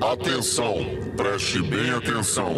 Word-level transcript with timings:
Atenção, 0.00 0.76
preste 1.16 1.60
bem 1.60 1.90
atenção. 1.90 2.54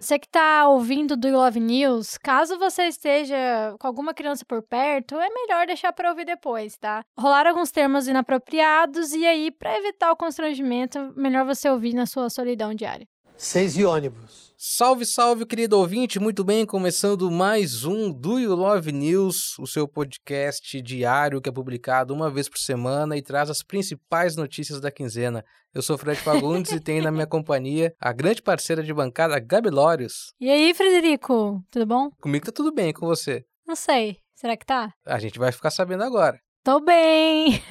Você 0.00 0.18
que 0.18 0.28
tá 0.28 0.68
ouvindo 0.68 1.16
do 1.16 1.28
You 1.28 1.36
Love 1.36 1.60
News, 1.60 2.18
caso 2.18 2.58
você 2.58 2.88
esteja 2.88 3.36
com 3.78 3.86
alguma 3.86 4.12
criança 4.12 4.44
por 4.44 4.60
perto, 4.60 5.14
é 5.14 5.28
melhor 5.28 5.68
deixar 5.68 5.92
para 5.92 6.10
ouvir 6.10 6.24
depois, 6.24 6.76
tá? 6.76 7.04
Rolaram 7.16 7.50
alguns 7.50 7.70
termos 7.70 8.08
inapropriados 8.08 9.12
e 9.12 9.24
aí, 9.24 9.52
para 9.52 9.78
evitar 9.78 10.10
o 10.10 10.16
constrangimento, 10.16 11.12
melhor 11.14 11.44
você 11.44 11.70
ouvir 11.70 11.94
na 11.94 12.06
sua 12.06 12.28
solidão 12.28 12.74
diária. 12.74 13.06
Seis 13.36 13.76
e 13.76 13.84
ônibus. 13.84 14.49
Salve, 14.62 15.06
salve, 15.06 15.46
querido 15.46 15.78
ouvinte! 15.78 16.20
Muito 16.20 16.44
bem, 16.44 16.66
começando 16.66 17.30
mais 17.30 17.86
um 17.86 18.12
Do 18.12 18.38
You 18.38 18.54
Love 18.54 18.92
News, 18.92 19.58
o 19.58 19.66
seu 19.66 19.88
podcast 19.88 20.82
diário 20.82 21.40
que 21.40 21.48
é 21.48 21.52
publicado 21.52 22.12
uma 22.12 22.30
vez 22.30 22.46
por 22.46 22.58
semana 22.58 23.16
e 23.16 23.22
traz 23.22 23.48
as 23.48 23.62
principais 23.62 24.36
notícias 24.36 24.78
da 24.78 24.90
quinzena. 24.90 25.42
Eu 25.72 25.80
sou 25.80 25.96
Fred 25.96 26.20
Fagundes 26.20 26.72
e 26.72 26.78
tenho 26.78 27.02
na 27.02 27.10
minha 27.10 27.26
companhia 27.26 27.94
a 27.98 28.12
grande 28.12 28.42
parceira 28.42 28.82
de 28.82 28.92
bancada, 28.92 29.40
Gabi 29.40 29.70
Lórios. 29.70 30.34
E 30.38 30.50
aí, 30.50 30.74
Frederico, 30.74 31.64
tudo 31.70 31.86
bom? 31.86 32.10
Comigo 32.20 32.44
tá 32.44 32.52
tudo 32.52 32.70
bem, 32.70 32.92
com 32.92 33.06
você? 33.06 33.42
Não 33.66 33.74
sei. 33.74 34.18
Será 34.34 34.58
que 34.58 34.66
tá? 34.66 34.92
A 35.06 35.18
gente 35.18 35.38
vai 35.38 35.52
ficar 35.52 35.70
sabendo 35.70 36.04
agora. 36.04 36.38
Tô 36.62 36.80
bem! 36.80 37.62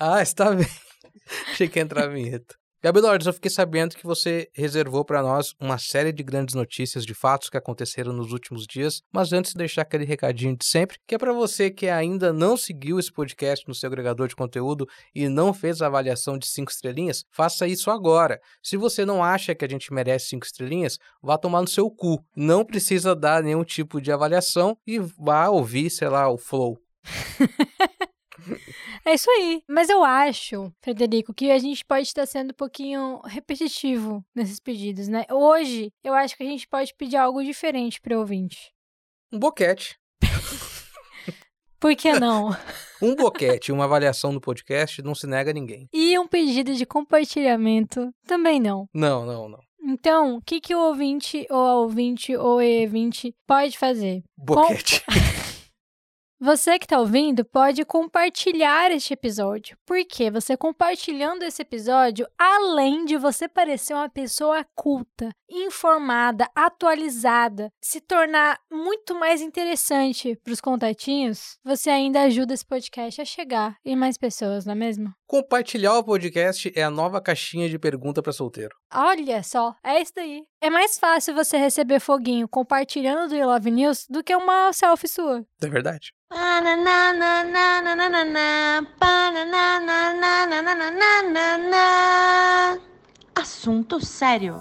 ah, 0.00 0.22
está 0.22 0.54
bem. 0.54 0.66
Achei 1.52 1.68
que 1.68 1.78
ia 1.78 1.82
entrar 1.82 2.04
a 2.04 2.08
vinheta. 2.08 2.54
Gabi 2.80 3.00
Lourdes, 3.00 3.26
eu 3.26 3.32
fiquei 3.32 3.50
sabendo 3.50 3.96
que 3.96 4.06
você 4.06 4.48
reservou 4.54 5.04
para 5.04 5.20
nós 5.20 5.52
uma 5.58 5.78
série 5.78 6.12
de 6.12 6.22
grandes 6.22 6.54
notícias 6.54 7.04
de 7.04 7.12
fatos 7.12 7.50
que 7.50 7.56
aconteceram 7.56 8.12
nos 8.12 8.30
últimos 8.30 8.68
dias, 8.68 9.02
mas 9.12 9.32
antes 9.32 9.50
de 9.50 9.58
deixar 9.58 9.82
aquele 9.82 10.04
recadinho 10.04 10.56
de 10.56 10.64
sempre, 10.64 10.96
que 11.04 11.16
é 11.16 11.18
para 11.18 11.32
você 11.32 11.72
que 11.72 11.88
ainda 11.88 12.32
não 12.32 12.56
seguiu 12.56 13.00
esse 13.00 13.12
podcast 13.12 13.66
no 13.66 13.74
seu 13.74 13.88
agregador 13.88 14.28
de 14.28 14.36
conteúdo 14.36 14.86
e 15.12 15.28
não 15.28 15.52
fez 15.52 15.82
a 15.82 15.88
avaliação 15.88 16.38
de 16.38 16.46
cinco 16.46 16.70
estrelinhas, 16.70 17.24
faça 17.32 17.66
isso 17.66 17.90
agora. 17.90 18.40
Se 18.62 18.76
você 18.76 19.04
não 19.04 19.24
acha 19.24 19.56
que 19.56 19.64
a 19.64 19.68
gente 19.68 19.92
merece 19.92 20.28
cinco 20.28 20.46
estrelinhas, 20.46 20.98
vá 21.20 21.36
tomar 21.36 21.62
no 21.62 21.68
seu 21.68 21.90
cu. 21.90 22.24
Não 22.36 22.64
precisa 22.64 23.12
dar 23.12 23.42
nenhum 23.42 23.64
tipo 23.64 24.00
de 24.00 24.12
avaliação 24.12 24.78
e 24.86 25.00
vá 25.00 25.48
ouvir, 25.48 25.90
sei 25.90 26.08
lá, 26.08 26.30
o 26.30 26.38
Flow. 26.38 26.78
É 29.08 29.14
isso 29.14 29.30
aí. 29.30 29.62
Mas 29.66 29.88
eu 29.88 30.04
acho, 30.04 30.70
Frederico, 30.82 31.32
que 31.32 31.50
a 31.50 31.58
gente 31.58 31.82
pode 31.82 32.06
estar 32.06 32.26
sendo 32.26 32.50
um 32.50 32.54
pouquinho 32.54 33.22
repetitivo 33.24 34.22
nesses 34.34 34.60
pedidos, 34.60 35.08
né? 35.08 35.24
Hoje, 35.30 35.90
eu 36.04 36.12
acho 36.12 36.36
que 36.36 36.42
a 36.42 36.46
gente 36.46 36.68
pode 36.68 36.92
pedir 36.94 37.16
algo 37.16 37.42
diferente 37.42 38.02
para 38.02 38.14
o 38.14 38.20
ouvinte. 38.20 38.70
Um 39.32 39.38
boquete. 39.38 39.96
Por 41.80 41.96
que 41.96 42.12
não? 42.20 42.50
um 43.00 43.14
boquete, 43.14 43.72
uma 43.72 43.84
avaliação 43.84 44.30
no 44.30 44.42
podcast 44.42 45.00
não 45.00 45.14
se 45.14 45.26
nega 45.26 45.52
a 45.52 45.54
ninguém. 45.54 45.88
E 45.90 46.18
um 46.18 46.28
pedido 46.28 46.74
de 46.74 46.84
compartilhamento 46.84 48.10
também 48.26 48.60
não. 48.60 48.86
Não, 48.92 49.24
não, 49.24 49.48
não. 49.48 49.60
Então, 49.80 50.36
o 50.36 50.42
que, 50.42 50.60
que 50.60 50.74
o 50.74 50.80
ouvinte, 50.80 51.46
ou 51.48 51.66
a 51.66 51.74
ouvinte, 51.76 52.36
ou 52.36 52.60
e-vinte 52.60 53.34
pode 53.46 53.78
fazer? 53.78 54.22
Boquete. 54.36 55.02
Com... 55.06 55.12
Você 56.40 56.78
que 56.78 56.84
está 56.84 57.00
ouvindo 57.00 57.44
pode 57.44 57.84
compartilhar 57.84 58.92
este 58.92 59.12
episódio, 59.12 59.76
porque 59.84 60.30
você 60.30 60.56
compartilhando 60.56 61.42
esse 61.42 61.62
episódio, 61.62 62.28
além 62.38 63.04
de 63.04 63.16
você 63.16 63.48
parecer 63.48 63.92
uma 63.92 64.08
pessoa 64.08 64.64
culta, 64.72 65.30
informada, 65.50 66.48
atualizada, 66.54 67.72
se 67.82 68.00
tornar 68.00 68.56
muito 68.70 69.16
mais 69.18 69.42
interessante 69.42 70.36
para 70.36 70.52
os 70.52 70.60
contatinhos, 70.60 71.58
você 71.64 71.90
ainda 71.90 72.22
ajuda 72.22 72.54
esse 72.54 72.64
podcast 72.64 73.20
a 73.20 73.24
chegar 73.24 73.74
em 73.84 73.96
mais 73.96 74.16
pessoas, 74.16 74.64
não 74.64 74.74
é 74.74 74.76
mesmo? 74.76 75.17
Compartilhar 75.30 75.92
o 75.98 76.02
podcast 76.02 76.72
é 76.74 76.82
a 76.82 76.88
nova 76.90 77.20
caixinha 77.20 77.68
de 77.68 77.78
pergunta 77.78 78.22
para 78.22 78.32
solteiro. 78.32 78.74
Olha 78.90 79.42
só, 79.42 79.74
é 79.84 80.00
isso 80.00 80.12
daí. 80.16 80.42
É 80.58 80.70
mais 80.70 80.98
fácil 80.98 81.34
você 81.34 81.58
receber 81.58 82.00
foguinho 82.00 82.48
compartilhando 82.48 83.28
do 83.28 83.36
You 83.36 83.46
Love 83.46 83.70
News 83.70 84.06
do 84.08 84.24
que 84.24 84.34
uma 84.34 84.72
selfie 84.72 85.06
sua. 85.06 85.44
É 85.62 85.68
verdade. 85.68 86.14
Assunto 93.34 94.02
sério. 94.02 94.56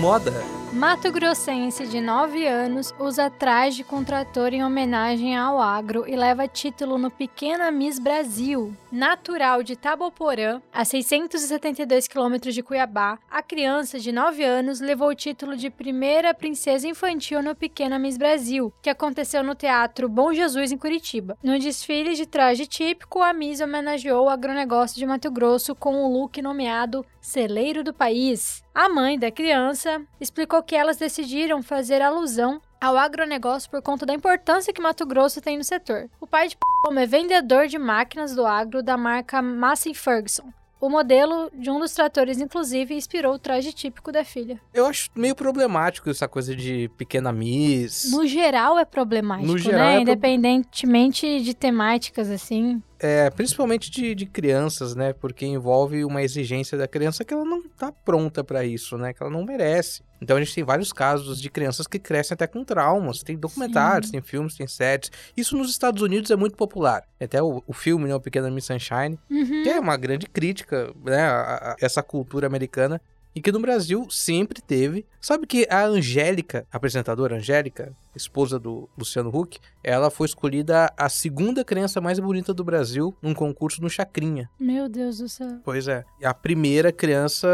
Moda 0.00 0.32
Mato 0.74 1.12
Grossense 1.12 1.86
de 1.86 2.00
9 2.00 2.48
anos 2.48 2.92
usa 2.98 3.30
traje 3.30 3.84
com 3.84 4.02
trator 4.02 4.52
em 4.52 4.64
homenagem 4.64 5.36
ao 5.36 5.60
agro 5.60 6.04
e 6.04 6.16
leva 6.16 6.48
título 6.48 6.98
no 6.98 7.12
Pequena 7.12 7.70
Miss 7.70 8.00
Brasil. 8.00 8.74
Natural 8.94 9.64
de 9.64 9.74
Taboporã, 9.74 10.62
a 10.72 10.84
672 10.84 12.06
quilômetros 12.06 12.54
de 12.54 12.62
Cuiabá, 12.62 13.18
a 13.28 13.42
criança 13.42 13.98
de 13.98 14.12
9 14.12 14.44
anos 14.44 14.78
levou 14.78 15.08
o 15.08 15.14
título 15.16 15.56
de 15.56 15.68
primeira 15.68 16.32
princesa 16.32 16.86
infantil 16.86 17.42
no 17.42 17.56
Pequena 17.56 17.98
Miss 17.98 18.16
Brasil, 18.16 18.72
que 18.80 18.88
aconteceu 18.88 19.42
no 19.42 19.56
Teatro 19.56 20.08
Bom 20.08 20.32
Jesus 20.32 20.70
em 20.70 20.78
Curitiba. 20.78 21.36
No 21.42 21.58
desfile 21.58 22.14
de 22.14 22.24
traje 22.24 22.68
típico, 22.68 23.20
a 23.20 23.32
Miss 23.32 23.60
homenageou 23.60 24.26
o 24.26 24.30
agronegócio 24.30 24.96
de 24.96 25.04
Mato 25.04 25.28
Grosso 25.28 25.74
com 25.74 25.96
o 25.96 26.12
look 26.12 26.40
nomeado 26.40 27.04
Celeiro 27.20 27.82
do 27.82 27.92
País. 27.92 28.62
A 28.72 28.88
mãe 28.88 29.18
da 29.18 29.28
criança 29.28 30.02
explicou 30.20 30.62
que 30.62 30.76
elas 30.76 30.98
decidiram 30.98 31.64
fazer 31.64 32.00
alusão 32.00 32.60
ao 32.80 32.96
agronegócio 32.96 33.70
por 33.70 33.80
conta 33.82 34.04
da 34.04 34.14
importância 34.14 34.72
que 34.72 34.80
Mato 34.80 35.06
Grosso 35.06 35.40
tem 35.40 35.56
no 35.56 35.64
setor. 35.64 36.08
O 36.20 36.26
pai 36.26 36.48
de 36.48 36.56
P 36.56 36.64
é 37.00 37.06
vendedor 37.06 37.66
de 37.66 37.78
máquinas 37.78 38.34
do 38.34 38.46
agro 38.46 38.82
da 38.82 38.96
marca 38.96 39.40
Massey 39.40 39.94
Ferguson. 39.94 40.52
O 40.84 40.90
modelo 40.90 41.50
de 41.54 41.70
um 41.70 41.80
dos 41.80 41.92
tratores, 41.92 42.38
inclusive, 42.38 42.94
inspirou 42.94 43.32
o 43.32 43.38
traje 43.38 43.72
típico 43.72 44.12
da 44.12 44.22
filha. 44.22 44.60
Eu 44.74 44.84
acho 44.84 45.08
meio 45.14 45.34
problemático 45.34 46.10
essa 46.10 46.28
coisa 46.28 46.54
de 46.54 46.90
pequena 46.98 47.32
miss. 47.32 48.10
No 48.12 48.26
geral 48.26 48.78
é 48.78 48.84
problemático, 48.84 49.50
no 49.50 49.56
geral 49.56 49.78
né? 49.78 49.96
É 49.96 50.00
Independentemente 50.00 51.40
de 51.40 51.54
temáticas, 51.54 52.28
assim. 52.30 52.82
É, 52.98 53.28
principalmente 53.30 53.90
de, 53.90 54.14
de 54.14 54.26
crianças, 54.26 54.94
né? 54.94 55.12
Porque 55.12 55.44
envolve 55.44 56.04
uma 56.04 56.22
exigência 56.22 56.78
da 56.78 56.86
criança 56.86 57.24
que 57.24 57.34
ela 57.34 57.44
não 57.44 57.62
tá 57.68 57.92
pronta 57.92 58.42
para 58.42 58.64
isso, 58.64 58.96
né? 58.96 59.12
Que 59.12 59.22
ela 59.22 59.32
não 59.32 59.44
merece. 59.44 60.02
Então 60.20 60.36
a 60.36 60.40
gente 60.40 60.54
tem 60.54 60.64
vários 60.64 60.92
casos 60.92 61.40
de 61.40 61.50
crianças 61.50 61.86
que 61.86 61.98
crescem 61.98 62.34
até 62.34 62.46
com 62.46 62.64
traumas. 62.64 63.22
Tem 63.22 63.36
documentários, 63.36 64.06
Sim. 64.06 64.12
tem 64.12 64.22
filmes, 64.22 64.54
tem 64.54 64.66
séries. 64.66 65.10
Isso 65.36 65.56
nos 65.56 65.70
Estados 65.70 66.00
Unidos 66.02 66.30
é 66.30 66.36
muito 66.36 66.56
popular. 66.56 67.04
Até 67.20 67.42
o, 67.42 67.62
o 67.66 67.72
filme, 67.72 68.08
né, 68.08 68.14
o 68.14 68.20
Pequena 68.20 68.50
Miss 68.50 68.64
Sunshine, 68.66 69.18
uhum. 69.30 69.62
que 69.62 69.68
é 69.68 69.78
uma 69.78 69.96
grande 69.96 70.26
crítica, 70.26 70.92
né, 71.04 71.22
a, 71.22 71.72
a 71.72 71.76
essa 71.80 72.02
cultura 72.02 72.46
americana 72.46 73.00
e 73.34 73.40
que 73.40 73.52
no 73.52 73.60
Brasil 73.60 74.06
sempre 74.10 74.62
teve. 74.62 75.04
Sabe 75.20 75.46
que 75.46 75.66
a 75.68 75.84
Angélica, 75.84 76.66
a 76.72 76.76
apresentadora 76.76 77.36
Angélica, 77.36 77.92
esposa 78.14 78.58
do 78.58 78.88
Luciano 78.96 79.30
Huck, 79.34 79.58
ela 79.82 80.10
foi 80.10 80.26
escolhida 80.26 80.92
a 80.96 81.08
segunda 81.08 81.64
criança 81.64 82.00
mais 82.00 82.18
bonita 82.18 82.54
do 82.54 82.62
Brasil 82.62 83.14
num 83.20 83.34
concurso 83.34 83.82
no 83.82 83.90
Chacrinha. 83.90 84.48
Meu 84.58 84.88
Deus 84.88 85.18
do 85.18 85.28
céu. 85.28 85.60
Pois 85.64 85.88
é. 85.88 86.04
A 86.22 86.32
primeira 86.32 86.92
criança 86.92 87.48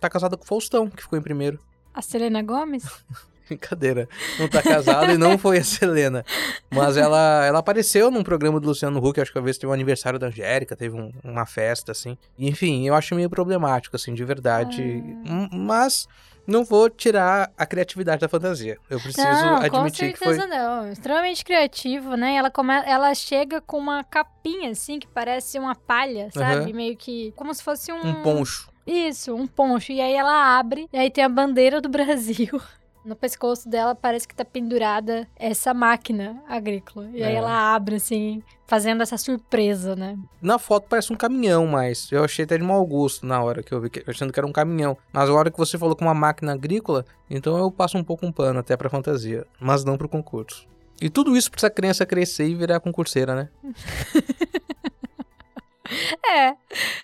tá 0.00 0.08
casada 0.08 0.36
com 0.36 0.44
o 0.44 0.46
Faustão, 0.46 0.88
que 0.88 1.02
ficou 1.02 1.18
em 1.18 1.22
primeiro. 1.22 1.58
A 1.92 2.00
Selena 2.00 2.42
Gomes? 2.42 2.84
Brincadeira. 3.48 4.08
Não 4.38 4.48
tá 4.48 4.62
casada 4.62 5.12
e 5.12 5.18
não 5.18 5.36
foi 5.38 5.58
a 5.58 5.64
Selena. 5.64 6.24
Mas 6.70 6.96
ela, 6.96 7.44
ela 7.44 7.58
apareceu 7.58 8.10
num 8.10 8.22
programa 8.22 8.58
do 8.58 8.66
Luciano 8.66 9.04
Huck, 9.04 9.20
acho 9.20 9.32
que 9.32 9.38
uma 9.38 9.44
vez 9.44 9.58
teve 9.58 9.70
um 9.70 9.74
aniversário 9.74 10.18
da 10.18 10.28
Angélica, 10.28 10.76
teve 10.76 10.96
um, 10.96 11.12
uma 11.22 11.46
festa, 11.46 11.92
assim. 11.92 12.16
Enfim, 12.38 12.86
eu 12.86 12.94
acho 12.94 13.14
meio 13.14 13.30
problemático, 13.30 13.96
assim, 13.96 14.14
de 14.14 14.24
verdade. 14.24 15.02
Ah. 15.28 15.48
Mas 15.52 16.08
não 16.46 16.64
vou 16.64 16.90
tirar 16.90 17.50
a 17.56 17.66
criatividade 17.66 18.20
da 18.20 18.28
fantasia. 18.28 18.78
Eu 18.90 19.00
preciso 19.00 19.26
não, 19.26 19.56
admitir 19.56 20.12
que 20.12 20.18
foi... 20.18 20.36
não. 20.46 20.90
Extremamente 20.90 21.44
criativo, 21.44 22.16
né? 22.16 22.36
Ela, 22.36 22.50
come... 22.50 22.74
ela 22.86 23.14
chega 23.14 23.60
com 23.60 23.78
uma 23.78 24.04
capinha, 24.04 24.70
assim, 24.70 24.98
que 24.98 25.06
parece 25.06 25.58
uma 25.58 25.74
palha, 25.74 26.28
sabe? 26.32 26.70
Uhum. 26.70 26.76
Meio 26.76 26.96
que... 26.96 27.32
Como 27.36 27.52
se 27.54 27.62
fosse 27.62 27.92
um... 27.92 28.06
Um 28.06 28.22
poncho. 28.22 28.70
Isso, 28.86 29.34
um 29.34 29.46
poncho. 29.46 29.92
E 29.92 30.00
aí 30.00 30.12
ela 30.12 30.58
abre, 30.58 30.86
e 30.92 30.98
aí 30.98 31.10
tem 31.10 31.24
a 31.24 31.28
bandeira 31.28 31.80
do 31.80 31.88
Brasil. 31.88 32.60
No 33.04 33.14
pescoço 33.14 33.68
dela 33.68 33.94
parece 33.94 34.26
que 34.26 34.34
tá 34.34 34.44
pendurada 34.44 35.28
essa 35.36 35.74
máquina 35.74 36.42
agrícola. 36.48 37.08
E 37.12 37.22
é. 37.22 37.26
aí 37.26 37.34
ela 37.34 37.74
abre, 37.74 37.96
assim, 37.96 38.42
fazendo 38.66 39.02
essa 39.02 39.18
surpresa, 39.18 39.94
né? 39.94 40.18
Na 40.40 40.58
foto 40.58 40.86
parece 40.88 41.12
um 41.12 41.16
caminhão, 41.16 41.66
mas 41.66 42.10
eu 42.10 42.24
achei 42.24 42.46
até 42.46 42.56
de 42.56 42.64
mau 42.64 42.84
gosto 42.86 43.26
na 43.26 43.42
hora 43.42 43.62
que 43.62 43.72
eu 43.72 43.80
vi, 43.80 43.90
achando 44.06 44.32
que 44.32 44.40
era 44.40 44.46
um 44.46 44.52
caminhão. 44.52 44.96
Mas 45.12 45.28
a 45.28 45.34
hora 45.34 45.50
que 45.50 45.58
você 45.58 45.76
falou 45.76 45.94
com 45.94 46.06
uma 46.06 46.14
máquina 46.14 46.52
agrícola, 46.52 47.04
então 47.28 47.58
eu 47.58 47.70
passo 47.70 47.98
um 47.98 48.04
pouco 48.04 48.24
um 48.24 48.32
pano 48.32 48.60
até 48.60 48.76
pra 48.76 48.88
fantasia, 48.88 49.46
mas 49.60 49.84
não 49.84 49.98
pro 49.98 50.08
concurso. 50.08 50.66
E 51.00 51.10
tudo 51.10 51.36
isso 51.36 51.50
pra 51.50 51.58
essa 51.58 51.70
criança 51.70 52.06
crescer 52.06 52.46
e 52.46 52.54
virar 52.54 52.80
concurseira, 52.80 53.34
né? 53.34 53.48
é. 56.26 56.56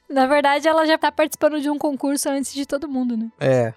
Na 0.09 0.27
verdade, 0.27 0.67
ela 0.67 0.87
já 0.87 0.97
tá 0.97 1.13
participando 1.13 1.61
de 1.61 1.69
um 1.69 1.77
concurso 1.77 2.31
antes 2.31 2.55
de 2.55 2.65
todo 2.65 2.89
mundo, 2.89 3.17
né? 3.17 3.31
É. 3.39 3.75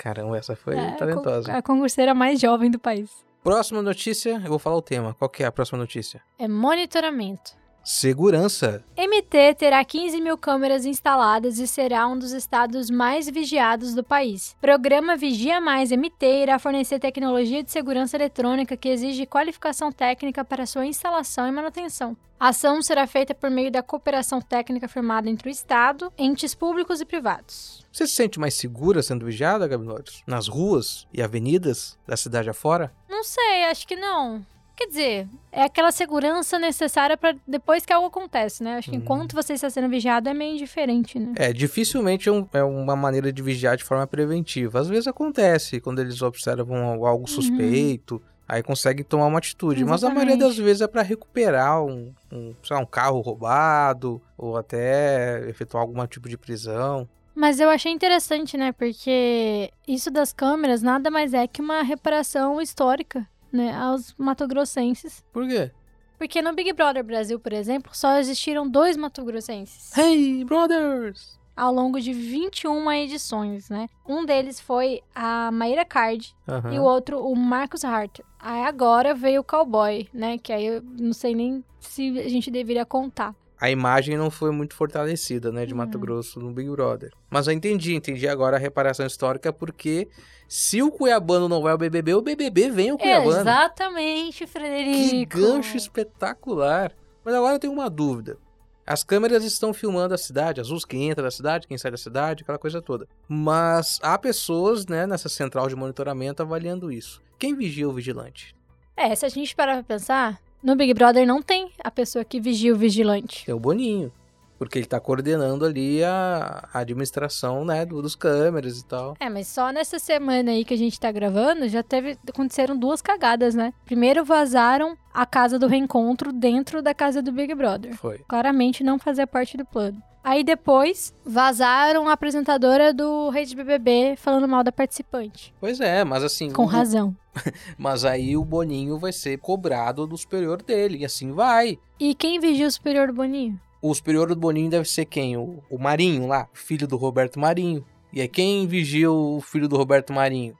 Caramba, 0.00 0.38
essa 0.38 0.56
foi 0.56 0.78
é, 0.78 0.92
talentosa. 0.92 1.52
A 1.52 1.60
concurseira 1.60 2.14
mais 2.14 2.40
jovem 2.40 2.70
do 2.70 2.78
país. 2.78 3.10
Próxima 3.44 3.82
notícia, 3.82 4.40
eu 4.42 4.48
vou 4.48 4.58
falar 4.58 4.76
o 4.76 4.82
tema. 4.82 5.12
Qual 5.12 5.28
que 5.28 5.42
é 5.42 5.46
a 5.46 5.52
próxima 5.52 5.78
notícia? 5.78 6.22
É 6.38 6.48
monitoramento. 6.48 7.59
Segurança. 7.82 8.84
MT 8.96 9.54
terá 9.54 9.84
15 9.84 10.20
mil 10.20 10.36
câmeras 10.36 10.84
instaladas 10.84 11.58
e 11.58 11.66
será 11.66 12.06
um 12.06 12.18
dos 12.18 12.32
estados 12.32 12.90
mais 12.90 13.28
vigiados 13.28 13.94
do 13.94 14.04
país. 14.04 14.54
Programa 14.60 15.16
Vigia 15.16 15.60
Mais 15.60 15.90
MT 15.90 16.42
irá 16.42 16.58
fornecer 16.58 16.98
tecnologia 16.98 17.62
de 17.62 17.70
segurança 17.70 18.16
eletrônica 18.16 18.76
que 18.76 18.88
exige 18.88 19.26
qualificação 19.26 19.90
técnica 19.90 20.44
para 20.44 20.66
sua 20.66 20.86
instalação 20.86 21.48
e 21.48 21.50
manutenção. 21.50 22.16
A 22.38 22.48
ação 22.48 22.80
será 22.80 23.06
feita 23.06 23.34
por 23.34 23.50
meio 23.50 23.70
da 23.70 23.82
cooperação 23.82 24.40
técnica 24.40 24.88
firmada 24.88 25.28
entre 25.28 25.48
o 25.48 25.52
Estado, 25.52 26.10
entes 26.16 26.54
públicos 26.54 26.98
e 26.98 27.04
privados. 27.04 27.86
Você 27.92 28.06
se 28.06 28.14
sente 28.14 28.40
mais 28.40 28.54
segura 28.54 29.02
sendo 29.02 29.26
vigiada, 29.26 29.68
Gabi? 29.68 29.86
Nas 30.26 30.48
ruas 30.48 31.06
e 31.12 31.20
avenidas 31.22 31.98
da 32.06 32.16
cidade 32.16 32.48
afora? 32.48 32.94
Não 33.10 33.22
sei, 33.22 33.64
acho 33.64 33.86
que 33.86 33.94
não. 33.94 34.46
Quer 34.80 34.86
dizer, 34.86 35.28
é 35.52 35.64
aquela 35.64 35.92
segurança 35.92 36.58
necessária 36.58 37.14
para 37.14 37.36
depois 37.46 37.84
que 37.84 37.92
algo 37.92 38.06
acontece, 38.08 38.62
né? 38.62 38.78
Acho 38.78 38.90
que 38.90 38.96
Uhum. 38.96 39.02
enquanto 39.02 39.34
você 39.34 39.52
está 39.52 39.68
sendo 39.68 39.90
vigiado 39.90 40.26
é 40.30 40.32
meio 40.32 40.54
indiferente, 40.54 41.18
né? 41.18 41.34
É, 41.36 41.52
dificilmente 41.52 42.30
é, 42.30 42.32
um- 42.32 42.48
é 42.54 42.64
uma 42.64 42.96
maneira 42.96 43.30
de 43.30 43.42
vigiar 43.42 43.76
de 43.76 43.84
forma 43.84 44.06
preventiva. 44.06 44.80
Às 44.80 44.88
vezes 44.88 45.06
acontece 45.06 45.80
quando 45.82 45.98
eles 46.00 46.22
observam 46.22 46.82
algo- 46.82 47.04
algo 47.06 47.28
suspeito, 47.28 48.22
aí 48.48 48.62
conseguem 48.62 49.04
tomar 49.04 49.26
uma 49.26 49.36
atitude. 49.36 49.84
Mas 49.84 50.02
a 50.02 50.08
maioria 50.08 50.34
das 50.38 50.46
Exatamente. 50.52 50.64
vezes 50.64 50.80
é 50.80 50.86
para 50.88 51.02
recuperar 51.02 51.84
um, 51.84 52.14
um, 52.32 52.54
lá, 52.70 52.78
um 52.78 52.86
carro 52.86 53.20
roubado 53.20 54.18
ou 54.38 54.56
até 54.56 55.46
efetuar 55.46 55.82
algum 55.82 56.06
tipo 56.06 56.26
de 56.26 56.38
prisão. 56.38 57.06
Mas 57.34 57.60
eu 57.60 57.68
achei 57.68 57.92
interessante, 57.92 58.56
né? 58.56 58.72
Porque 58.72 59.70
isso 59.86 60.10
das 60.10 60.32
câmeras 60.32 60.80
nada 60.82 61.10
mais 61.10 61.34
é 61.34 61.46
que 61.46 61.60
uma 61.60 61.82
reparação 61.82 62.60
histórica, 62.60 63.26
né? 63.52 63.74
Aos 63.74 64.14
matogrossenses. 64.16 65.24
Por 65.32 65.46
quê? 65.46 65.70
Porque 66.18 66.42
no 66.42 66.52
Big 66.52 66.72
Brother 66.74 67.02
Brasil, 67.02 67.40
por 67.40 67.52
exemplo, 67.52 67.90
só 67.94 68.18
existiram 68.18 68.68
dois 68.68 68.96
matogrossenses 68.96 69.96
Hey, 69.96 70.44
brothers! 70.44 71.40
ao 71.56 71.72
longo 71.74 72.00
de 72.00 72.12
21 72.12 72.90
edições, 72.92 73.68
né? 73.68 73.86
Um 74.08 74.24
deles 74.24 74.58
foi 74.60 75.02
a 75.14 75.50
Maíra 75.50 75.84
Card 75.84 76.34
e 76.72 76.78
o 76.78 76.82
outro 76.82 77.20
o 77.20 77.36
Marcos 77.36 77.84
Hart. 77.84 78.20
Aí 78.38 78.62
agora 78.62 79.14
veio 79.14 79.42
o 79.42 79.44
Cowboy, 79.44 80.08
né? 80.12 80.38
Que 80.38 80.52
aí 80.54 80.64
eu 80.66 80.82
não 80.82 81.12
sei 81.12 81.34
nem 81.34 81.62
se 81.78 82.18
a 82.18 82.28
gente 82.28 82.50
deveria 82.50 82.86
contar. 82.86 83.34
A 83.60 83.70
imagem 83.70 84.16
não 84.16 84.30
foi 84.30 84.50
muito 84.50 84.74
fortalecida, 84.74 85.52
né, 85.52 85.66
de 85.66 85.74
Mato 85.74 85.96
Uhum. 85.96 86.00
Grosso 86.00 86.40
no 86.40 86.50
Big 86.52 86.70
Brother. 86.70 87.12
Mas 87.28 87.46
eu 87.46 87.52
entendi, 87.52 87.94
entendi 87.94 88.26
agora 88.26 88.56
a 88.56 88.58
reparação 88.60 89.06
histórica, 89.06 89.52
porque 89.52 90.08
se 90.48 90.82
o 90.82 90.90
Cuiabano 90.90 91.48
não 91.48 91.60
vai 91.60 91.72
ao 91.72 91.78
BBB, 91.78 92.14
o 92.14 92.22
BBB 92.22 92.70
vem 92.70 92.90
ao 92.90 92.98
Cuiabano. 92.98 93.40
Exatamente, 93.40 94.38
Que 94.38 94.46
Frederico. 94.46 95.36
gancho 95.38 95.76
espetacular. 95.76 96.92
Mas 97.24 97.34
agora 97.34 97.54
eu 97.56 97.58
tenho 97.58 97.72
uma 97.72 97.90
dúvida. 97.90 98.38
As 98.86 99.04
câmeras 99.04 99.44
estão 99.44 99.72
filmando 99.72 100.14
a 100.14 100.18
cidade, 100.18 100.60
as 100.60 100.68
luzes 100.70 100.84
que 100.84 100.96
entra 100.96 101.22
da 101.22 101.30
cidade, 101.30 101.68
quem 101.68 101.78
sai 101.78 101.90
da 101.90 101.96
cidade, 101.96 102.42
aquela 102.42 102.58
coisa 102.58 102.80
toda. 102.82 103.06
Mas 103.28 104.00
há 104.02 104.18
pessoas, 104.18 104.86
né, 104.86 105.06
nessa 105.06 105.28
central 105.28 105.68
de 105.68 105.76
monitoramento 105.76 106.42
avaliando 106.42 106.90
isso. 106.90 107.20
Quem 107.38 107.54
vigia 107.54 107.88
o 107.88 107.92
vigilante? 107.92 108.56
É, 108.96 109.14
se 109.14 109.24
a 109.24 109.28
gente 109.28 109.54
parar 109.54 109.74
pra 109.74 109.82
pensar, 109.96 110.40
no 110.62 110.76
Big 110.76 110.92
Brother 110.94 111.26
não 111.26 111.40
tem 111.42 111.70
a 111.82 111.90
pessoa 111.90 112.24
que 112.24 112.40
vigia 112.40 112.72
o 112.72 112.76
vigilante. 112.76 113.50
É 113.50 113.54
o 113.54 113.58
Boninho. 113.60 114.12
Porque 114.58 114.78
ele 114.78 114.84
tá 114.86 115.00
coordenando 115.00 115.64
ali 115.64 116.04
a 116.04 116.68
a 116.74 116.80
administração, 116.80 117.64
né, 117.64 117.86
do- 117.86 118.02
dos 118.02 118.14
câmeras 118.14 118.78
e 118.78 118.84
tal. 118.84 119.16
É, 119.18 119.30
mas 119.30 119.46
só 119.48 119.72
nessa 119.72 119.98
semana 119.98 120.50
aí 120.50 120.66
que 120.66 120.74
a 120.74 120.76
gente 120.76 121.00
tá 121.00 121.10
gravando, 121.10 121.66
já 121.66 121.82
teve. 121.82 122.18
Aconteceram 122.28 122.76
duas 122.76 123.00
cagadas, 123.00 123.54
né? 123.54 123.72
Primeiro 123.86 124.22
vazaram 124.22 124.98
a 125.14 125.24
casa 125.24 125.58
do 125.58 125.66
reencontro 125.66 126.30
dentro 126.30 126.82
da 126.82 126.92
casa 126.92 127.22
do 127.22 127.32
Big 127.32 127.54
Brother. 127.54 127.96
Foi. 127.96 128.18
Claramente 128.28 128.84
não 128.84 128.98
fazia 128.98 129.26
parte 129.26 129.56
do 129.56 129.64
plano. 129.64 130.00
Aí 130.22 130.44
depois 130.44 131.14
vazaram 131.24 132.06
a 132.08 132.12
apresentadora 132.12 132.92
do 132.92 133.30
Rede 133.30 133.56
BBB 133.56 134.16
falando 134.16 134.46
mal 134.46 134.62
da 134.62 134.70
participante. 134.70 135.54
Pois 135.58 135.80
é, 135.80 136.04
mas 136.04 136.22
assim. 136.22 136.50
Com 136.52 136.64
o- 136.64 136.66
razão. 136.66 137.16
Mas 137.78 138.04
aí 138.04 138.36
o 138.36 138.44
Boninho 138.44 138.98
vai 138.98 139.12
ser 139.12 139.38
cobrado 139.38 140.04
do 140.04 140.18
superior 140.18 140.60
dele. 140.62 140.98
E 140.98 141.04
assim 141.04 141.30
vai. 141.32 141.78
E 141.98 142.12
quem 142.12 142.40
vigia 142.40 142.66
o 142.66 142.70
superior 142.70 143.06
do 143.06 143.12
Boninho? 143.14 143.58
O 143.80 143.94
superior 143.94 144.28
do 144.28 144.34
Boninho 144.36 144.68
deve 144.68 144.86
ser 144.88 145.04
quem? 145.04 145.36
O, 145.36 145.62
o 145.70 145.78
Marinho 145.78 146.26
lá, 146.26 146.48
filho 146.52 146.88
do 146.88 146.96
Roberto 146.96 147.38
Marinho. 147.38 147.86
E 148.12 148.20
aí 148.20 148.26
quem 148.28 148.66
vigia 148.66 149.10
o 149.10 149.40
filho 149.40 149.68
do 149.68 149.76
Roberto 149.76 150.12
Marinho? 150.12 150.56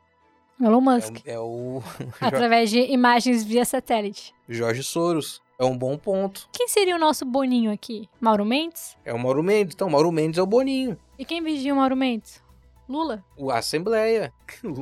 Elon 0.63 0.79
É 0.79 0.81
Musk. 0.81 1.17
o, 1.17 1.23
é 1.29 1.39
o 1.41 1.83
Através 2.21 2.71
de 2.71 2.79
imagens 2.93 3.43
via 3.43 3.65
satélite. 3.65 4.33
Jorge 4.49 4.85
Soros. 4.85 5.43
É 5.61 5.65
um 5.67 5.77
bom 5.77 5.99
ponto. 5.99 6.49
Quem 6.53 6.69
seria 6.69 6.97
o 6.97 6.99
nosso 6.99 7.23
Boninho 7.27 7.71
aqui? 7.71 8.09
Mauro 8.19 8.47
Mendes? 8.47 8.97
É 9.05 9.13
o 9.13 9.19
Mauro 9.19 9.43
Mendes. 9.43 9.75
Então, 9.75 9.91
Mauro 9.91 10.11
Mendes 10.11 10.39
é 10.39 10.43
o 10.43 10.47
Boninho. 10.47 10.97
E 11.19 11.25
quem 11.27 11.43
vigia 11.43 11.75
o 11.75 11.77
Mauro 11.77 11.95
Mendes? 11.95 12.43
Lula? 12.89 13.23
O 13.37 13.51
Assembleia. 13.51 14.33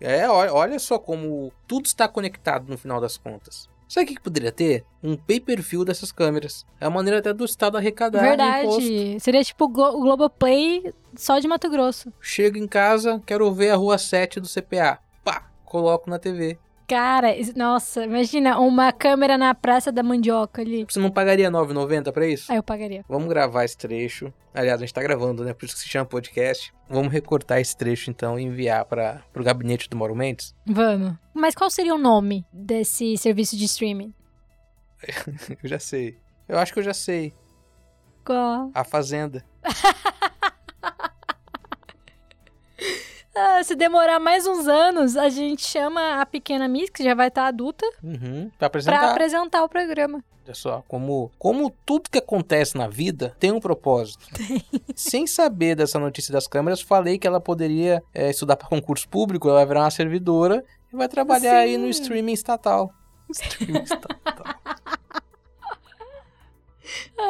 é, 0.00 0.26
olha, 0.28 0.54
olha 0.54 0.78
só 0.78 0.98
como 0.98 1.52
tudo 1.66 1.84
está 1.86 2.08
conectado 2.08 2.66
no 2.68 2.78
final 2.78 2.98
das 2.98 3.18
contas. 3.18 3.68
Sabe 3.86 4.04
o 4.04 4.08
que, 4.08 4.14
que 4.16 4.22
poderia 4.22 4.52
ter? 4.52 4.84
Um 5.02 5.16
pay-per-view 5.16 5.84
dessas 5.84 6.12
câmeras. 6.12 6.64
É 6.80 6.86
a 6.86 6.90
maneira 6.90 7.18
até 7.18 7.32
do 7.32 7.44
Estado 7.44 7.76
arrecadar 7.76 8.22
imposto. 8.62 8.80
Verdade. 8.82 9.20
Seria 9.20 9.44
tipo 9.44 9.64
o 9.64 9.68
Glo- 9.68 9.96
o 9.96 10.00
Globoplay 10.00 10.92
só 11.14 11.38
de 11.38 11.48
Mato 11.48 11.68
Grosso. 11.70 12.12
Chego 12.20 12.58
em 12.58 12.66
casa, 12.66 13.20
quero 13.26 13.50
ver 13.52 13.70
a 13.70 13.76
rua 13.76 13.96
7 13.96 14.40
do 14.40 14.48
CPA. 14.48 14.98
Pá, 15.24 15.50
coloco 15.64 16.08
na 16.10 16.18
TV. 16.18 16.58
Cara, 16.88 17.34
nossa, 17.54 18.02
imagina 18.04 18.58
uma 18.58 18.90
câmera 18.92 19.36
na 19.36 19.54
Praça 19.54 19.92
da 19.92 20.02
Mandioca 20.02 20.62
ali. 20.62 20.86
Você 20.88 20.98
não 20.98 21.10
pagaria 21.10 21.50
R$ 21.50 21.54
9,90 21.54 22.10
pra 22.10 22.26
isso? 22.26 22.50
Aí 22.50 22.56
eu 22.56 22.62
pagaria. 22.62 23.04
Vamos 23.06 23.28
gravar 23.28 23.66
esse 23.66 23.76
trecho. 23.76 24.32
Aliás, 24.54 24.80
a 24.80 24.86
gente 24.86 24.94
tá 24.94 25.02
gravando, 25.02 25.44
né? 25.44 25.52
Por 25.52 25.66
isso 25.66 25.74
que 25.74 25.82
se 25.82 25.88
chama 25.88 26.06
podcast. 26.06 26.72
Vamos 26.88 27.12
recortar 27.12 27.60
esse 27.60 27.76
trecho 27.76 28.08
então 28.08 28.40
e 28.40 28.42
enviar 28.44 28.86
para 28.86 29.20
pro 29.34 29.44
gabinete 29.44 29.86
do 29.90 29.98
Mauro 29.98 30.16
Mendes. 30.16 30.54
Vamos. 30.64 31.12
Mas 31.34 31.54
qual 31.54 31.68
seria 31.68 31.94
o 31.94 31.98
nome 31.98 32.46
desse 32.50 33.18
serviço 33.18 33.54
de 33.54 33.66
streaming? 33.66 34.14
Eu 35.62 35.68
já 35.68 35.78
sei. 35.78 36.16
Eu 36.48 36.58
acho 36.58 36.72
que 36.72 36.78
eu 36.78 36.84
já 36.84 36.94
sei. 36.94 37.34
Qual? 38.24 38.70
A 38.72 38.82
Fazenda. 38.82 39.44
Ah, 43.40 43.62
se 43.62 43.76
demorar 43.76 44.18
mais 44.18 44.46
uns 44.46 44.66
anos, 44.66 45.16
a 45.16 45.28
gente 45.28 45.62
chama 45.64 46.20
a 46.20 46.26
pequena 46.26 46.66
Miss, 46.66 46.90
que 46.90 47.04
já 47.04 47.14
vai 47.14 47.28
estar 47.28 47.46
adulta, 47.46 47.86
Uhum, 48.02 48.48
pra 48.50 48.58
pra 48.58 48.66
apresentar. 48.66 49.10
apresentar 49.10 49.62
o 49.62 49.68
programa. 49.68 50.24
Olha 50.44 50.54
só, 50.54 50.82
como, 50.88 51.30
como 51.38 51.70
tudo 51.86 52.10
que 52.10 52.18
acontece 52.18 52.76
na 52.76 52.88
vida 52.88 53.36
tem 53.38 53.52
um 53.52 53.60
propósito. 53.60 54.26
Sem 54.96 55.26
saber 55.26 55.76
dessa 55.76 55.98
notícia 55.98 56.32
das 56.32 56.48
câmeras, 56.48 56.80
falei 56.80 57.18
que 57.18 57.26
ela 57.26 57.40
poderia 57.40 58.02
é, 58.14 58.30
estudar 58.30 58.56
para 58.56 58.66
concurso 58.68 59.08
público, 59.08 59.46
ela 59.48 59.58
vai 59.58 59.66
virar 59.66 59.80
uma 59.82 59.90
servidora 59.90 60.64
e 60.92 60.96
vai 60.96 61.06
trabalhar 61.06 61.58
aí 61.58 61.76
no 61.76 61.84
Sim. 61.92 62.02
streaming 62.02 62.32
estatal. 62.32 62.90
Streaming 63.30 63.82
estatal. 63.82 64.16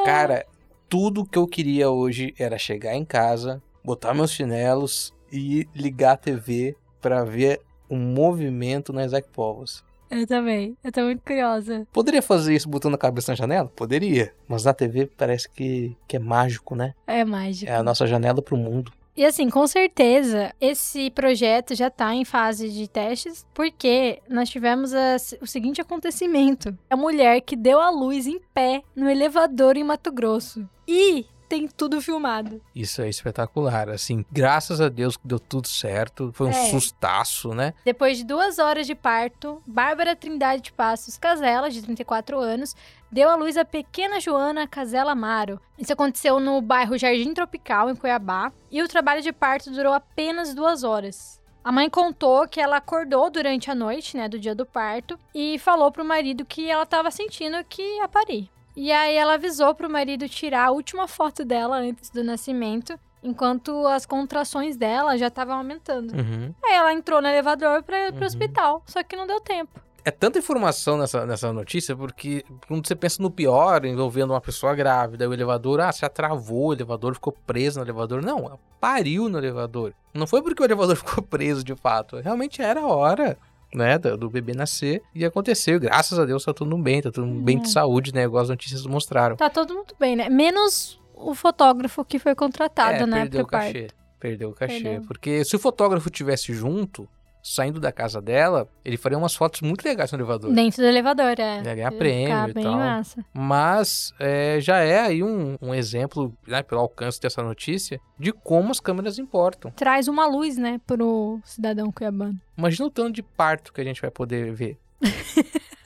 Cara, 0.05 0.47
tudo 0.89 1.27
que 1.27 1.37
eu 1.37 1.47
queria 1.47 1.91
hoje 1.91 2.33
era 2.39 2.57
chegar 2.57 2.95
em 2.95 3.05
casa, 3.05 3.61
botar 3.85 4.15
meus 4.15 4.31
chinelos 4.31 5.13
e 5.33 5.67
ligar 5.75 6.13
a 6.13 6.17
TV 6.17 6.77
pra 7.01 7.25
ver 7.25 7.61
o 7.89 7.97
movimento 7.97 8.93
na 8.93 9.05
Isaac 9.05 9.29
Povos. 9.31 9.85
Eu 10.11 10.27
também. 10.27 10.77
Eu 10.83 10.91
tô 10.91 11.03
muito 11.03 11.23
curiosa. 11.23 11.87
Poderia 11.93 12.23
fazer 12.23 12.55
isso 12.55 12.69
botando 12.69 12.95
a 12.95 12.99
cabeça 12.99 13.33
na 13.33 13.37
janela? 13.37 13.71
Poderia. 13.77 14.33
Mas 14.49 14.65
na 14.65 14.73
TV 14.73 15.07
parece 15.17 15.49
que, 15.51 15.95
que 16.07 16.17
é 16.17 16.19
mágico, 16.19 16.75
né? 16.75 16.95
É 17.07 17.25
mágico. 17.25 17.71
É 17.71 17.77
a 17.77 17.83
nossa 17.83 18.07
janela 18.07 18.41
pro 18.41 18.57
mundo. 18.57 18.91
E 19.15 19.25
assim, 19.25 19.51
com 19.51 19.67
certeza, 19.67 20.53
esse 20.61 21.11
projeto 21.11 21.75
já 21.75 21.89
está 21.89 22.15
em 22.15 22.25
fase 22.25 22.71
de 22.71 22.87
testes, 22.89 23.45
porque 23.53 24.21
nós 24.29 24.49
tivemos 24.49 24.95
a- 24.95 25.17
o 25.43 25.47
seguinte 25.47 25.81
acontecimento: 25.81 26.73
a 26.89 26.97
mulher 26.97 27.41
que 27.41 27.57
deu 27.57 27.81
a 27.81 27.91
luz 27.91 28.27
em 28.29 28.41
pé 28.55 28.83
no 28.95 29.11
elevador 29.11 29.77
em 29.77 29.83
Mato 29.85 30.13
Grosso. 30.13 30.67
E 30.87 31.27
tem 31.49 31.67
tudo 31.67 32.01
filmado. 32.03 32.61
Isso 32.75 33.01
é 33.01 33.09
espetacular. 33.09 33.89
Assim, 33.89 34.25
graças 34.31 34.81
a 34.81 34.89
Deus 34.89 35.17
que 35.17 35.27
deu 35.27 35.41
tudo 35.41 35.67
certo. 35.67 36.31
Foi 36.35 36.47
um 36.49 36.51
É. 36.51 36.71
sustaço, 36.71 37.55
né? 37.55 37.75
Depois 37.85 38.19
de 38.19 38.25
duas 38.25 38.59
horas 38.59 38.87
de 38.87 38.95
parto, 38.95 39.63
Bárbara 39.67 40.15
Trindade 40.15 40.63
de 40.63 40.73
Passos 40.73 41.17
Casella, 41.17 41.71
de 41.71 41.83
34 41.83 42.39
anos, 42.39 42.75
deu 43.11 43.29
à 43.31 43.35
luz 43.37 43.57
a 43.57 43.65
pequena 43.65 44.21
Joana 44.21 44.67
Casella 44.69 45.13
Amaro. 45.13 45.61
Isso 45.79 45.93
aconteceu 45.93 46.39
no 46.39 46.61
bairro 46.61 46.99
Jardim 46.99 47.33
Tropical, 47.33 47.89
em 47.91 47.97
Cuiabá, 47.97 48.53
e 48.71 48.83
o 48.83 48.89
trabalho 48.89 49.23
de 49.23 49.33
parto 49.33 49.71
durou 49.71 49.93
apenas 49.93 50.55
duas 50.55 50.85
horas. 50.85 51.39
A 51.65 51.73
mãe 51.73 51.91
contou 51.91 52.47
que 52.49 52.61
ela 52.61 52.77
acordou 52.79 53.29
durante 53.31 53.71
a 53.71 53.75
noite, 53.75 54.17
né, 54.17 54.29
do 54.29 54.39
dia 54.39 54.55
do 54.55 54.65
parto, 54.65 55.19
e 55.35 55.59
falou 55.59 55.91
pro 55.93 56.05
marido 56.05 56.45
que 56.45 56.71
ela 56.71 56.85
estava 56.85 57.11
sentindo 57.11 57.63
que 57.65 57.83
ia 57.83 58.09
parir. 58.09 58.49
E 58.81 58.93
aí 58.93 59.17
ela 59.17 59.35
avisou 59.35 59.75
pro 59.75 59.91
marido 59.91 60.29
tirar 60.29 60.67
a 60.67 60.71
última 60.71 61.09
foto 61.09 61.45
dela 61.45 61.79
antes 61.79 62.11
do 62.11 62.23
nascimento, 62.23 62.97
enquanto 63.25 63.85
as 63.89 64.07
contrações 64.07 64.77
dela 64.77 65.19
já 65.19 65.27
estavam 65.27 65.57
aumentando. 65.57 66.13
Uhum. 66.15 66.55
Aí 66.65 66.75
ela 66.75 66.93
entrou 66.93 67.21
no 67.21 67.27
elevador 67.27 67.83
pra 67.83 68.07
ir 68.07 68.13
pro 68.13 68.21
Uhum. 68.21 68.27
hospital, 68.29 68.83
só 68.87 69.03
que 69.03 69.17
não 69.17 69.27
deu 69.27 69.41
tempo. 69.41 69.81
É 70.05 70.13
tanta 70.13 70.39
informação 70.39 70.97
nessa, 70.97 71.27
nessa 71.27 71.53
notícia, 71.53 71.97
porque 71.97 72.45
quando 72.69 72.87
você 72.87 72.95
pensa 72.95 73.21
no 73.21 73.33
pior, 73.33 73.85
envolvendo 73.85 74.33
uma 74.33 74.41
pessoa 74.41 74.75
grávida, 74.77 75.29
o 75.29 75.35
elevador, 75.35 75.81
ah, 75.81 75.91
se 75.93 76.09
travou, 76.09 76.69
o 76.69 76.73
elevador 76.73 77.15
ficou 77.15 77.33
preso 77.33 77.81
no 77.81 77.85
elevador. 77.85 78.23
Não, 78.23 78.59
pariu 78.81 79.29
no 79.29 79.39
elevador. 79.39 79.93
Não 80.15 80.27
foi 80.27 80.41
porque 80.41 80.63
o 80.63 80.65
elevador 80.65 80.95
ficou 80.97 81.23
preso 81.23 81.65
de 81.65 81.75
fato. 81.75 82.19
Realmente 82.21 82.63
era 82.63 82.81
a 82.81 82.87
hora. 82.87 83.37
Né, 83.75 83.99
do, 83.99 84.17
do 84.17 84.31
bebê 84.31 84.55
nascer 84.55 85.03
e 85.15 85.27
aconteceu. 85.27 85.79
Graças 85.79 86.19
a 86.19 86.25
Deus 86.25 86.43
tá 86.43 86.55
tudo 86.55 86.77
bem, 86.79 87.03
tá 87.03 87.11
tudo 87.11 87.27
bem 87.27 87.61
de 87.61 87.71
saúde, 87.71 88.15
né? 88.15 88.23
Igual 88.23 88.43
as 88.43 88.49
notícias 88.49 88.87
mostraram. 88.87 89.37
Tá 89.37 89.51
todo 89.51 89.75
mundo 89.75 89.95
bem, 90.01 90.17
né? 90.17 90.31
Menos 90.31 90.99
o 91.15 91.35
fotógrafo 91.35 92.05
que 92.05 92.19
foi 92.19 92.35
contratado, 92.35 93.03
é, 93.03 93.07
né? 93.07 93.21
Perdeu 93.21 93.43
o 93.43 93.47
parto. 93.47 93.67
cachê. 93.67 93.89
Perdeu 94.19 94.49
o 94.51 94.55
cachê. 94.55 94.81
Perdeu. 94.81 95.03
Porque 95.03 95.45
se 95.45 95.55
o 95.55 95.59
fotógrafo 95.59 96.09
tivesse 96.09 96.55
junto, 96.55 97.09
saindo 97.49 97.81
da 97.81 97.91
casa 97.91 98.21
dela, 98.21 98.69
ele 98.85 98.97
faria 98.97 99.17
umas 99.17 99.35
fotos 99.35 99.63
muito 99.63 99.83
legais 99.83 100.13
no 100.13 100.19
elevador. 100.19 100.53
Dentro 100.53 100.83
do 100.83 100.87
elevador, 100.87 101.35
é. 101.39 101.63
Ia 101.63 101.75
ganhar 101.75 101.93
prêmio 101.93 102.51
e 102.51 102.53
tal. 102.63 102.75
massa. 102.75 103.25
Mas 103.33 104.13
é, 104.21 104.59
já 104.61 104.79
é 104.79 105.01
aí 105.01 105.23
um, 105.23 105.57
um 105.61 105.75
exemplo, 105.75 106.37
né, 106.47 106.63
pelo 106.63 106.83
alcance 106.83 107.19
dessa 107.21 107.43
notícia, 107.43 107.99
de 108.19 108.33
como 108.33 108.71
as 108.71 108.81
câmeras 108.81 109.19
importam. 109.19 109.71
Traz 109.71 110.09
uma 110.09 110.27
luz, 110.27 110.59
né, 110.59 110.79
pro 110.87 111.41
cidadão 111.43 111.91
cuiabano. 111.91 112.39
Imagina 112.57 112.87
o 112.87 112.91
tanto 112.91 113.13
de 113.13 113.23
parto 113.23 113.73
que 113.73 113.81
a 113.81 113.85
gente 113.85 114.03
vai 114.03 114.11
poder 114.11 114.53
ver. 114.53 114.77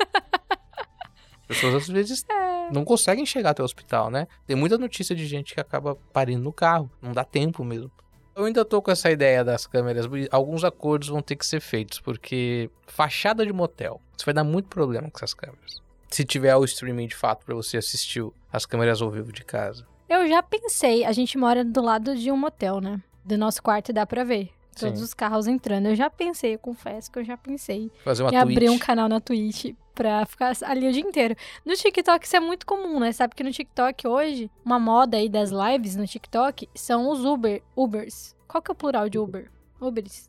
As 1.42 1.58
pessoas 1.58 1.74
às 1.74 1.88
vezes 1.88 2.24
não 2.72 2.82
conseguem 2.84 3.26
chegar 3.26 3.50
até 3.50 3.60
o 3.60 3.64
hospital, 3.64 4.10
né? 4.10 4.26
Tem 4.46 4.56
muita 4.56 4.78
notícia 4.78 5.14
de 5.14 5.26
gente 5.26 5.52
que 5.52 5.60
acaba 5.60 5.94
parindo 6.12 6.42
no 6.42 6.52
carro, 6.52 6.90
não 7.00 7.12
dá 7.12 7.24
tempo 7.24 7.62
mesmo. 7.62 7.90
Eu 8.34 8.44
ainda 8.44 8.64
tô 8.64 8.80
com 8.80 8.90
essa 8.90 9.10
ideia 9.10 9.44
das 9.44 9.66
câmeras, 9.66 10.06
alguns 10.30 10.64
acordos 10.64 11.08
vão 11.08 11.20
ter 11.20 11.36
que 11.36 11.44
ser 11.44 11.60
feitos, 11.60 12.00
porque 12.00 12.70
fachada 12.86 13.44
de 13.44 13.52
motel, 13.52 14.00
isso 14.16 14.24
vai 14.24 14.32
dar 14.34 14.44
muito 14.44 14.68
problema 14.68 15.10
com 15.10 15.18
essas 15.18 15.34
câmeras. 15.34 15.82
Se 16.10 16.24
tiver 16.24 16.54
o 16.56 16.64
streaming 16.64 17.06
de 17.08 17.14
fato 17.16 17.44
pra 17.44 17.54
você 17.54 17.76
assistir 17.76 18.24
as 18.52 18.66
câmeras 18.66 19.00
ao 19.02 19.10
vivo 19.10 19.32
de 19.32 19.44
casa. 19.44 19.86
Eu 20.08 20.28
já 20.28 20.42
pensei, 20.42 21.04
a 21.04 21.12
gente 21.12 21.38
mora 21.38 21.64
do 21.64 21.80
lado 21.82 22.14
de 22.14 22.30
um 22.30 22.36
motel, 22.36 22.80
né? 22.80 23.00
Do 23.24 23.36
nosso 23.38 23.62
quarto 23.62 23.92
dá 23.92 24.04
pra 24.06 24.24
ver. 24.24 24.50
Todos 24.78 24.98
Sim. 24.98 25.04
os 25.04 25.14
carros 25.14 25.46
entrando. 25.46 25.86
Eu 25.86 25.94
já 25.94 26.08
pensei, 26.08 26.54
eu 26.54 26.58
confesso 26.58 27.10
que 27.10 27.18
eu 27.18 27.24
já 27.24 27.36
pensei 27.36 27.90
Fazer 28.04 28.22
uma 28.22 28.32
em 28.32 28.36
abrir 28.36 28.68
um 28.70 28.72
Twitch. 28.72 28.86
canal 28.86 29.08
na 29.08 29.20
Twitch 29.20 29.74
pra 29.94 30.24
ficar 30.26 30.52
ali 30.62 30.88
o 30.88 30.92
dia 30.92 31.02
inteiro. 31.02 31.36
No 31.64 31.74
TikTok 31.74 32.24
isso 32.24 32.36
é 32.36 32.40
muito 32.40 32.66
comum, 32.66 32.98
né? 32.98 33.12
Sabe 33.12 33.34
que 33.34 33.44
no 33.44 33.52
TikTok 33.52 34.06
hoje, 34.06 34.50
uma 34.64 34.78
moda 34.78 35.16
aí 35.16 35.28
das 35.28 35.50
lives 35.50 35.96
no 35.96 36.06
TikTok 36.06 36.68
são 36.74 37.10
os 37.10 37.24
Uber, 37.24 37.62
Ubers. 37.76 38.34
Qual 38.48 38.62
que 38.62 38.70
é 38.70 38.72
o 38.72 38.76
plural 38.76 39.08
de 39.08 39.18
Uber? 39.18 39.50
Ubers. 39.80 40.28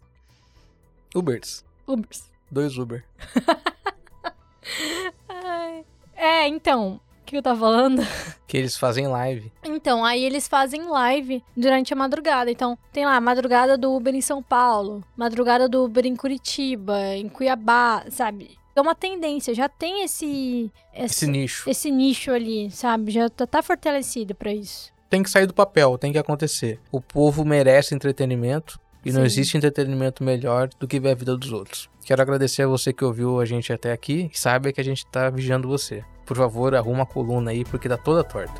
Ubers. 1.15 1.63
Ubers. 1.87 2.31
Dois 2.51 2.77
Uber. 2.77 3.03
É, 6.15 6.47
então, 6.47 7.01
o 7.21 7.25
que 7.25 7.35
eu 7.35 7.43
tava 7.43 7.59
falando? 7.59 8.01
Que 8.47 8.57
eles 8.57 8.77
fazem 8.77 9.07
live. 9.07 9.51
Então, 9.63 10.05
aí 10.05 10.23
eles 10.23 10.47
fazem 10.47 10.83
live 10.83 11.43
durante 11.57 11.91
a 11.91 11.95
madrugada. 11.95 12.51
Então, 12.51 12.77
tem 12.91 13.03
lá, 13.03 13.19
madrugada 13.19 13.75
do 13.75 13.91
Uber 13.91 14.13
em 14.13 14.21
São 14.21 14.43
Paulo, 14.43 15.03
madrugada 15.17 15.67
do 15.67 15.83
Uber 15.83 16.05
em 16.05 16.15
Curitiba, 16.15 17.15
em 17.15 17.27
Cuiabá, 17.27 18.05
sabe? 18.11 18.57
É 18.75 18.81
uma 18.81 18.95
tendência, 18.95 19.53
já 19.53 19.69
tem 19.69 20.03
esse 20.03 20.71
Esse 20.93 21.27
nicho. 21.27 21.69
esse 21.69 21.91
nicho 21.91 22.31
ali, 22.31 22.71
sabe? 22.71 23.11
Já 23.11 23.29
tá, 23.29 23.45
tá 23.45 23.61
fortalecido 23.61 24.33
pra 24.33 24.51
isso. 24.51 24.91
Tem 25.09 25.21
que 25.21 25.29
sair 25.29 25.45
do 25.45 25.53
papel, 25.53 25.95
tem 25.97 26.11
que 26.11 26.17
acontecer. 26.17 26.79
O 26.91 26.99
povo 26.99 27.45
merece 27.45 27.93
entretenimento 27.93 28.79
e 29.05 29.11
não 29.11 29.19
Sim. 29.21 29.25
existe 29.27 29.57
entretenimento 29.57 30.23
melhor 30.23 30.69
do 30.79 30.87
que 30.87 30.99
ver 30.99 31.11
a 31.11 31.15
vida 31.15 31.37
dos 31.37 31.51
outros. 31.51 31.87
Quero 32.03 32.21
agradecer 32.21 32.63
a 32.63 32.67
você 32.67 32.91
que 32.91 33.05
ouviu 33.05 33.39
a 33.39 33.45
gente 33.45 33.71
até 33.71 33.91
aqui 33.91 34.29
e 34.33 34.37
saiba 34.37 34.71
que 34.71 34.81
a 34.81 34.83
gente 34.83 35.05
tá 35.05 35.29
vigiando 35.29 35.67
você. 35.67 36.03
Por 36.25 36.35
favor, 36.35 36.73
arruma 36.73 37.03
a 37.03 37.05
coluna 37.05 37.51
aí 37.51 37.63
porque 37.63 37.87
tá 37.87 37.97
toda 37.97 38.23
torta. 38.23 38.59